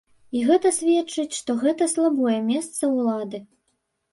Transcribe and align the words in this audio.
І 0.37 0.39
гэта 0.47 0.69
сведчыць, 0.77 1.35
што 1.39 1.55
гэта 1.65 1.89
слабое 1.93 2.37
месца 2.49 2.83
улады. 2.97 3.45